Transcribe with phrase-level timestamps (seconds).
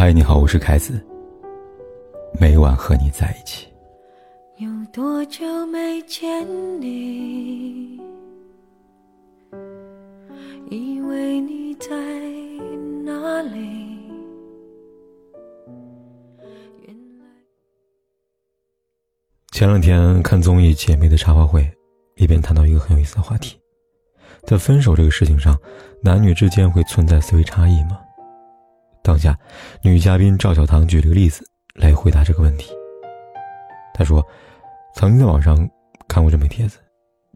[0.00, 0.98] 嗨，你好，我是凯子。
[2.40, 3.66] 每晚和你在一起。
[4.56, 6.26] 有多久没见
[6.80, 8.00] 你？
[10.70, 11.90] 以为你在
[13.04, 13.60] 哪里？
[19.52, 21.60] 前两天看综艺《姐妹的茶话会》，
[22.14, 23.60] 里边谈到一个很有意思的话题，
[24.44, 25.54] 在分手这个事情上，
[26.02, 28.00] 男女之间会存在思维差异吗？
[29.02, 29.38] 当下，
[29.82, 32.72] 女嘉宾赵小棠举了个例子来回答这个问题。
[33.94, 34.24] 她说
[34.94, 35.68] ：“曾经在网上
[36.06, 36.78] 看过这枚帖子，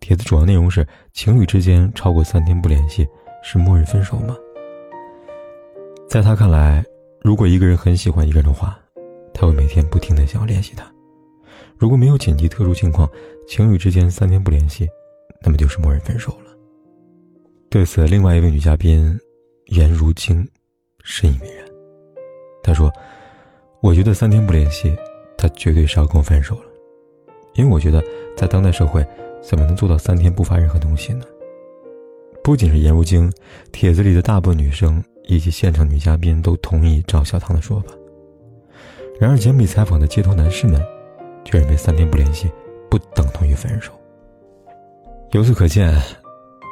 [0.01, 3.07] 帖子主要内容是情侣之间超过三天不联系
[3.43, 4.37] 是默认分手吗？”
[6.09, 6.85] 在她看来，
[7.23, 8.79] 如果一个人很喜欢一个人的话，
[9.33, 10.85] 他会每天不停的想要联系他。
[11.77, 13.09] 如果没有紧急特殊情况，
[13.49, 14.89] 情侣之间三天不联系，
[15.43, 16.53] 那么就是默认分手了。
[17.69, 19.19] 对此，另外一位女嘉宾
[19.67, 20.47] 颜如晶。
[21.05, 21.65] 深以为然。
[22.63, 22.93] 他说
[23.81, 24.97] ：“我觉得三天不联系，
[25.39, 26.63] 他绝对是要跟我分手了。
[27.55, 28.03] 因为我觉得，
[28.37, 29.07] 在当代社会，
[29.41, 31.25] 怎么能做到三天不发任何东西呢？”
[32.43, 33.33] 不仅是颜如晶，
[33.71, 37.95] 帖子里的大部分女生以及现场女嘉宾都同意赵小棠的说法。
[39.21, 40.85] 然而，简笔采访的街头男士们，
[41.45, 42.51] 却认为三天不联系
[42.91, 43.93] 不等同于分手。
[45.31, 45.95] 由此可见，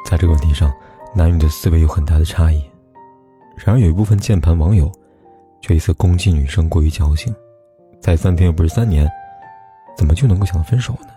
[0.05, 0.71] 在这个问题上，
[1.15, 2.63] 男女的思维有很大的差异。
[3.65, 4.91] 然而，有一部分键盘网友
[5.61, 7.33] 却一次攻击女生过于矫情，
[8.01, 9.09] 才三天又不是三年，
[9.95, 11.07] 怎么就能够想到分手呢？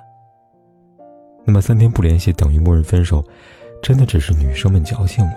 [1.44, 3.24] 那么，三天不联系等于默认分手，
[3.82, 5.34] 真的只是女生们矫情吗？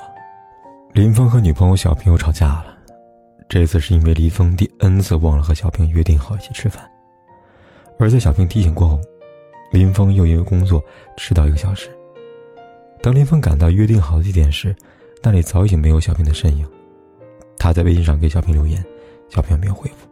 [0.93, 2.77] 林峰和女朋友小平又吵架了，
[3.47, 6.87] 这次是因为林峰第 N 次忘了和小平约定好一起吃饭，
[7.97, 8.99] 而在小平提醒过后，
[9.71, 10.83] 林峰又因为工作
[11.17, 11.89] 迟到一个小时。
[13.01, 14.75] 当林峰赶到约定好的地点时，
[15.23, 16.67] 那里早已经没有小平的身影。
[17.59, 18.83] 他在微信上给小平留言，
[19.27, 20.07] 小平没有回复。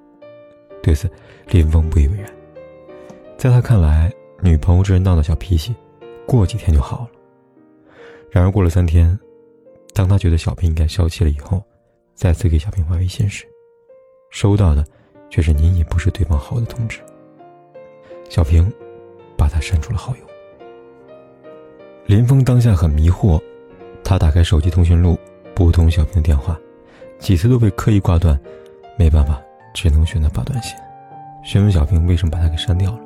[0.84, 1.10] 对此，
[1.48, 2.32] 林峰不以为然。
[3.38, 5.74] 在他看来，女朋友这人闹闹小脾气，
[6.26, 7.10] 过几天就好了。
[8.30, 9.18] 然而过了三天，
[9.94, 11.64] 当他觉得小平应该消气了以后，
[12.14, 13.46] 再次给小平发微信时，
[14.30, 14.86] 收到的
[15.30, 17.00] 却是“您已不是对方好友”的通知。
[18.30, 18.70] 小平
[19.38, 20.22] 把他删除了好友。
[22.06, 23.42] 林峰当下很迷惑，
[24.04, 25.18] 他打开手机通讯录，
[25.56, 26.60] 拨通小平的电话。
[27.20, 28.40] 几次都被刻意挂断，
[28.98, 29.42] 没办法，
[29.74, 30.78] 只能选择发短信，
[31.44, 33.00] 询问小平为什么把他给删掉了。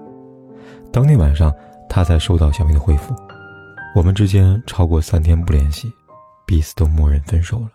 [0.91, 1.53] 当天晚上，
[1.89, 3.15] 他才收到小平的回复
[3.95, 5.91] ：“我们之间超过三天不联系，
[6.45, 7.69] 彼此都默认分手了。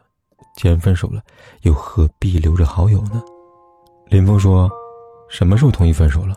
[0.54, 1.22] 既然分手了，
[1.62, 3.22] 又何必留着好友呢？”
[4.08, 4.70] 林峰说
[5.28, 6.36] ：“什么时候同意分手了？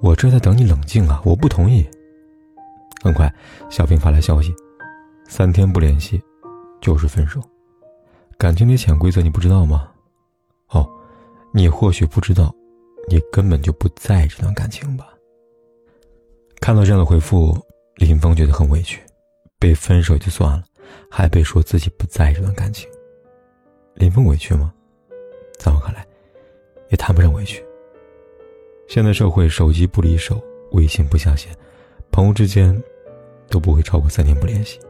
[0.00, 1.20] 我这在等你冷静啊！
[1.24, 1.88] 我不同意。”
[3.02, 3.32] 很快，
[3.68, 4.54] 小平发来消息
[5.28, 6.22] ：“三天不联系，
[6.80, 7.40] 就是分手。”
[8.42, 9.88] 感情里潜规则你不知道吗？
[10.70, 10.84] 哦，
[11.52, 12.52] 你或许不知道，
[13.08, 15.06] 你根本就不在意这段感情吧。
[16.60, 17.56] 看到这样的回复，
[17.94, 19.00] 林峰觉得很委屈，
[19.60, 20.64] 被分手就算了，
[21.08, 22.90] 还被说自己不在意这段感情。
[23.94, 24.74] 林峰委屈吗？
[25.56, 26.04] 在我看来，
[26.90, 27.64] 也谈不上委屈。
[28.88, 30.42] 现在社会，手机不离手，
[30.72, 31.56] 微信不下线，
[32.10, 32.76] 朋友之间
[33.48, 34.80] 都不会超过三天不联系，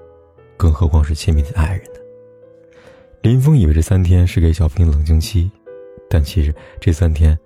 [0.56, 2.00] 更何况是亲密的爱人呢？
[3.22, 5.48] 林峰以为这三天是给小平冷静期，
[6.10, 7.38] 但其实这三天，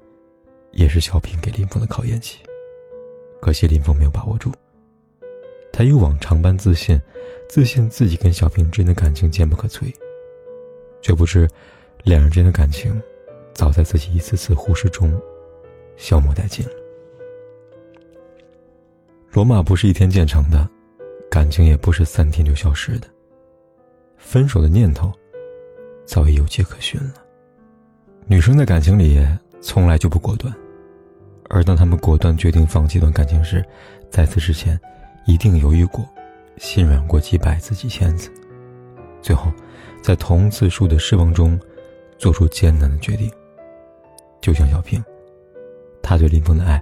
[0.70, 2.38] 也是小平给林峰的考验期。
[3.42, 4.50] 可惜林峰没有把握住。
[5.70, 6.98] 他又往常般自信，
[7.46, 9.92] 自信自己跟小平之间的感情坚不可摧，
[11.02, 11.46] 却不知，
[12.04, 12.98] 两人之间的感情，
[13.52, 15.12] 早在自己一次次忽视中，
[15.98, 16.72] 消磨殆尽了。
[19.30, 20.66] 罗马不是一天建成的，
[21.30, 23.06] 感情也不是三天就消失的。
[24.16, 25.12] 分手的念头。
[26.06, 27.14] 早已有迹可循了。
[28.26, 29.22] 女生在感情里
[29.60, 30.54] 从来就不果断，
[31.50, 33.64] 而当她们果断决定放弃一段感情时，
[34.10, 34.78] 在此之前，
[35.26, 36.08] 一定犹豫过，
[36.56, 38.30] 心软过几百次几千次，
[39.20, 39.52] 最后，
[40.02, 41.58] 在同次数的失望中，
[42.16, 43.30] 做出艰难的决定。
[44.40, 45.02] 就像小平，
[46.02, 46.80] 他对林峰的爱，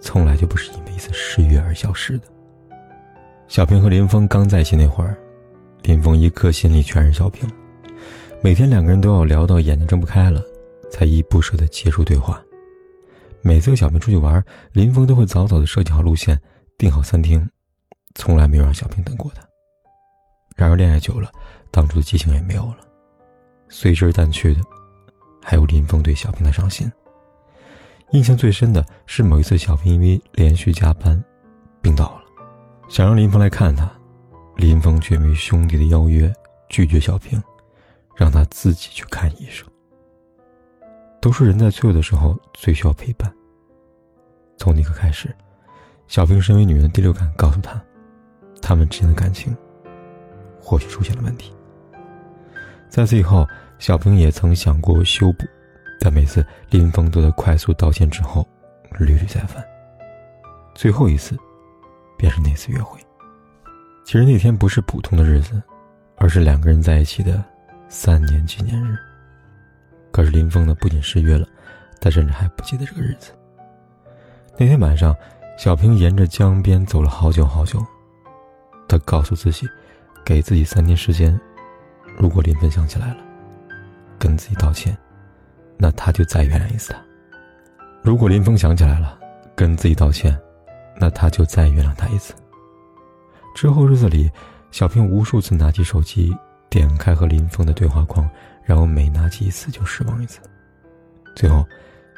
[0.00, 2.24] 从来就不是因为一次失约而消失的。
[3.48, 5.16] 小平和林峰刚在一起那会儿，
[5.82, 7.48] 林峰一颗心里全是小平。
[8.46, 10.40] 每天两个人都要聊到眼睛睁不开了，
[10.88, 12.40] 才依依不舍的结束对话。
[13.42, 14.40] 每次和小平出去玩，
[14.72, 16.40] 林峰都会早早的设计好路线，
[16.78, 17.44] 订好餐厅，
[18.14, 19.42] 从来没有让小平等过他。
[20.54, 21.28] 然而恋爱久了，
[21.72, 22.76] 当初的激情也没有了，
[23.68, 24.60] 随之而淡去的，
[25.42, 26.88] 还有林峰对小平的上心。
[28.12, 31.20] 印象最深的是某一次，小平因为连续加班，
[31.82, 32.22] 病倒了，
[32.88, 33.90] 想让林峰来看他，
[34.54, 36.32] 林峰却因为兄弟的邀约
[36.68, 37.42] 拒绝小平。
[38.16, 39.64] 让他自己去看医生。
[41.20, 43.32] 都说人在脆弱的时候最需要陪伴。
[44.56, 45.28] 从那刻开始，
[46.08, 47.80] 小平身为女人的第六感告诉她，
[48.62, 49.56] 他们之间的感情
[50.60, 51.54] 或许出现了问题。
[52.88, 53.46] 在此以后，
[53.78, 55.44] 小平也曾想过修补，
[56.00, 58.46] 但每次林峰都在快速道歉之后，
[58.98, 59.62] 屡屡再犯。
[60.74, 61.36] 最后一次，
[62.16, 62.98] 便是那次约会。
[64.04, 65.60] 其实那天不是普通的日子，
[66.16, 67.44] 而是两个人在一起的
[67.88, 68.96] 三年纪念日。
[70.10, 71.46] 可是林峰呢，不仅失约了，
[72.00, 73.32] 他甚至还不记得这个日子。
[74.56, 75.14] 那天晚上，
[75.58, 77.84] 小平沿着江边走了好久好久。
[78.88, 79.68] 他告诉自己，
[80.24, 81.38] 给自己三天时间。
[82.16, 83.16] 如果林峰想起来了，
[84.18, 84.96] 跟自己道歉，
[85.76, 86.98] 那他就再原谅一次他；
[88.02, 89.18] 如果林峰想起来了，
[89.54, 90.34] 跟自己道歉，
[90.98, 92.32] 那他就再原谅他一次。
[93.54, 94.30] 之后日子里，
[94.70, 96.34] 小平无数次拿起手机，
[96.70, 98.28] 点开和林峰的对话框，
[98.62, 100.40] 然后每拿起一次就失望一次。
[101.34, 101.64] 最后，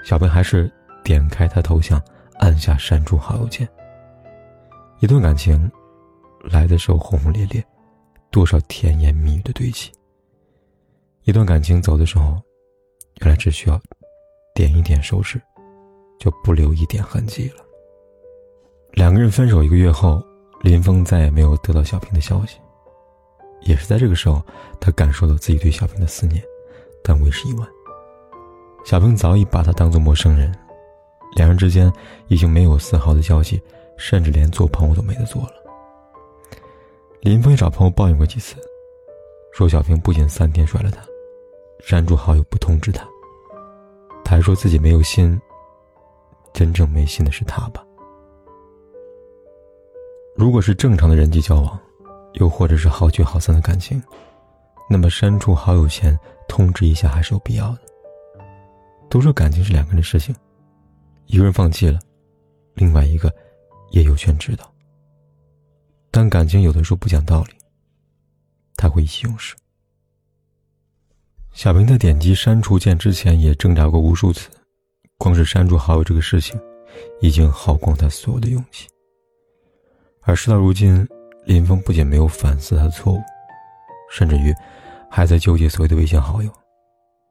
[0.04, 0.70] 小平还是
[1.02, 2.02] 点开他头像。
[2.40, 3.68] 按下删除好友键。
[5.00, 5.68] 一段感情
[6.44, 7.60] 来的时候轰轰烈烈，
[8.30, 9.90] 多少甜言蜜语的堆砌；
[11.24, 12.40] 一段感情走的时候，
[13.22, 13.76] 原来只需要
[14.54, 15.42] 点一点手指，
[16.20, 17.56] 就不留一点痕迹了。
[18.92, 20.22] 两个人分手一个月后，
[20.62, 22.56] 林峰再也没有得到小平的消息。
[23.62, 24.42] 也是在这个时候，
[24.80, 26.42] 他感受到自己对小平的思念，
[27.02, 27.68] 但为时已晚。
[28.84, 30.52] 小平早已把他当做陌生人。
[31.36, 31.92] 两人之间
[32.28, 33.60] 已经没有丝毫的交集，
[33.98, 35.52] 甚至连做朋友都没得做了。
[37.20, 38.56] 林峰也找朋友抱怨过几次，
[39.52, 41.02] 说小平不仅三天甩了他，
[41.80, 43.06] 删除好友不通知他，
[44.24, 45.38] 他还说自己没有心。
[46.54, 47.84] 真正没心的是他吧？
[50.34, 51.78] 如果是正常的人际交往，
[52.38, 54.02] 又或者是好聚好散的感情，
[54.88, 56.18] 那么删除好友前
[56.48, 57.80] 通知一下还是有必要的。
[59.10, 60.34] 都说感情是两个人的事情。
[61.26, 61.98] 一个人放弃了，
[62.74, 63.32] 另外一个
[63.90, 64.72] 也有权知道。
[66.10, 67.52] 但感情有的时候不讲道理，
[68.76, 69.54] 他会意气用事。
[71.52, 74.48] 小平在点击删除键之前也挣扎过无数次，
[75.18, 76.58] 光是删除好友这个事情，
[77.20, 78.88] 已经耗光他所有的勇气。
[80.22, 81.06] 而事到如今，
[81.48, 83.18] 林峰不仅没有反思他的错误，
[84.10, 84.54] 甚至于
[85.10, 86.52] 还在纠结所谓的微信好友，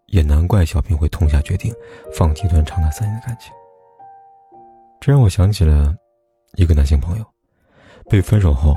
[0.08, 1.72] 也难怪小平会痛下决定，
[2.12, 3.54] 放弃一段长达三年的感情。
[5.00, 5.96] 这让我想起了
[6.56, 7.26] 一个男性朋友，
[8.10, 8.74] 被分手后，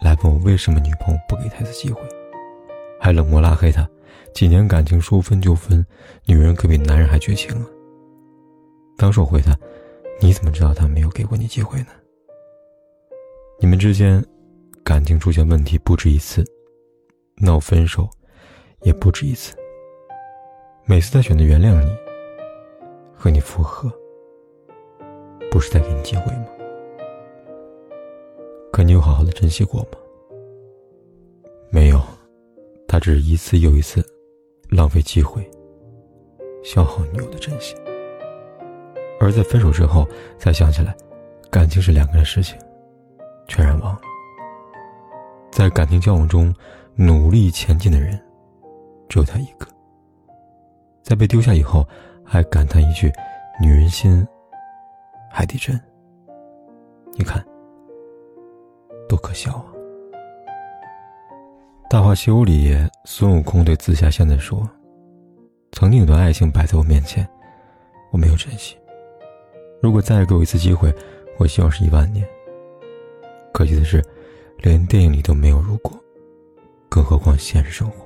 [0.00, 2.00] 来问我为什么女朋友不给他一次机会，
[3.00, 3.84] 还冷漠拉黑他。
[4.32, 5.84] 几年感情说分就分，
[6.26, 7.66] 女人可比男人还绝情啊。
[8.96, 9.58] 当时我回他
[10.22, 11.88] ：“你怎么知道他没有给过你机会呢？
[13.58, 14.24] 你们之间
[14.86, 16.44] 感情出现问题不止一次，
[17.38, 18.08] 闹分手
[18.82, 19.52] 也不止一次。
[20.84, 21.90] 每次他选择原谅你，
[23.12, 23.92] 和你复合。”
[25.50, 26.46] 不是在给你机会吗？
[28.72, 29.98] 可你有好好的珍惜过吗？
[31.68, 32.00] 没有，
[32.86, 34.00] 他只是一次又一次
[34.70, 35.44] 浪费机会，
[36.62, 37.76] 消耗女友的真心。
[39.18, 40.06] 而在分手之后
[40.38, 40.96] 才想起来，
[41.50, 42.56] 感情是两个人的事情，
[43.48, 44.00] 全然忘了。
[45.56, 46.54] 在感情交往中
[46.96, 48.22] 努力前进的人，
[49.08, 49.66] 只有他一个。
[51.02, 51.82] 在被丢下以后，
[52.22, 53.10] 还感叹一句
[53.58, 54.22] ：“女人心。”
[55.32, 55.80] 海底针，
[57.14, 57.42] 你看，
[59.08, 59.64] 多可笑啊！
[61.88, 62.76] 《大话西游》里，
[63.06, 64.68] 孙悟空对紫霞仙子说
[65.72, 67.26] ：“曾经有段爱情摆在我面前，
[68.12, 68.76] 我没有珍惜。
[69.80, 70.94] 如果再给我一次机会，
[71.38, 72.28] 我希望是一万年。
[73.54, 74.04] 可惜的是，
[74.58, 75.98] 连电影里都没有如果，
[76.88, 78.04] 更何况现实生活。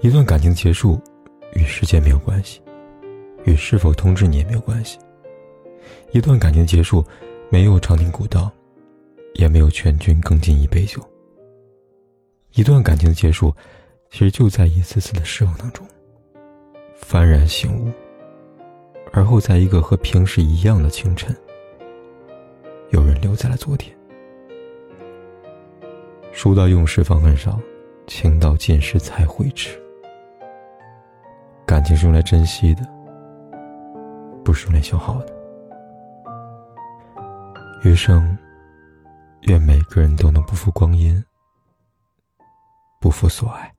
[0.00, 1.00] 一段感情的结束，
[1.54, 2.60] 与时间没有关系，
[3.44, 4.98] 与是否通知你也没有关系。”
[6.12, 7.04] 一段感情的结束，
[7.50, 8.50] 没有长亭古道，
[9.34, 11.02] 也没有劝君更尽一杯酒。
[12.54, 13.54] 一段感情的结束，
[14.10, 15.86] 其实就在一次次的失望当中，
[17.02, 17.90] 幡然醒悟。
[19.12, 21.34] 而后，在一个和平时一样的清晨，
[22.90, 23.97] 有人留在了昨天。
[26.32, 27.58] 书到用时方恨少，
[28.06, 29.78] 情到尽时才会迟。
[31.66, 32.82] 感情是用来珍惜的，
[34.44, 35.34] 不是用来消耗的。
[37.84, 38.36] 余生，
[39.42, 41.22] 愿每个人都能不负光阴，
[43.00, 43.72] 不负所爱。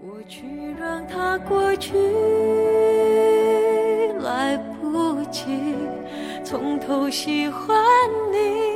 [0.00, 1.94] 过去让它过去，
[4.20, 5.74] 来不及
[6.44, 7.76] 从头喜欢
[8.32, 8.73] 你。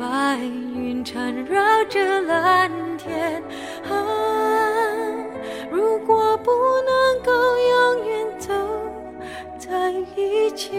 [0.00, 3.42] 白云缠绕着蓝天
[3.84, 3.92] 啊
[5.70, 6.50] 如果不
[6.86, 8.50] 能够永远走
[9.58, 10.70] 在一起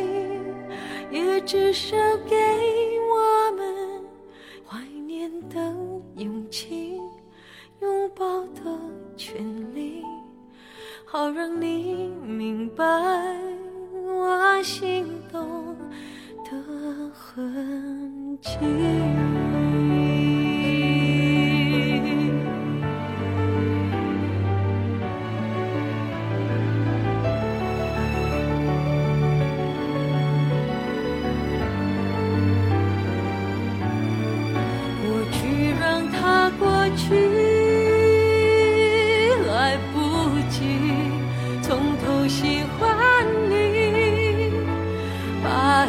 [1.11, 1.95] 也至少
[2.27, 2.90] 给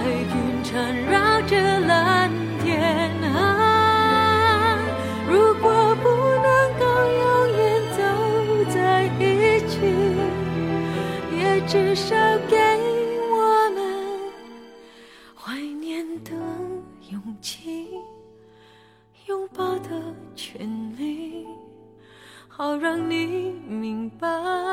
[0.03, 2.29] 白云缠绕着蓝
[2.59, 4.77] 天啊
[5.29, 6.09] 如果不
[6.43, 6.85] 能够
[7.21, 8.03] 永远走
[8.69, 9.79] 在一起
[11.31, 12.17] 也至少
[12.49, 12.57] 给
[13.31, 13.81] 我们
[15.37, 16.33] 怀念的
[17.11, 17.89] 勇气
[19.27, 19.89] 拥抱的
[20.35, 20.69] 权
[20.99, 21.47] 利
[22.49, 24.72] 好让你明白。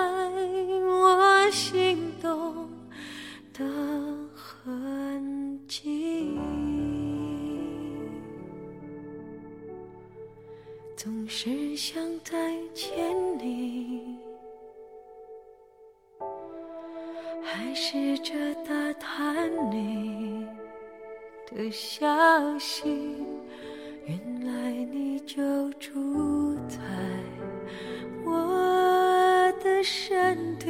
[17.91, 18.35] 试着
[18.67, 20.45] 打探你
[21.47, 22.05] 的消
[22.59, 22.87] 息，
[24.05, 24.15] 原
[24.45, 25.33] 来你就
[25.79, 26.77] 住在
[28.23, 30.69] 我的身体，